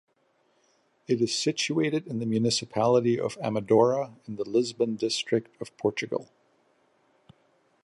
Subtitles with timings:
[1.07, 6.27] It is situated in the municipality of Amadora in the Lisbon District of Portugal.